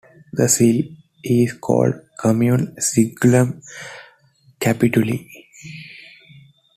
[0.33, 3.61] The seal is called "commune sigillum
[4.59, 5.27] capituli".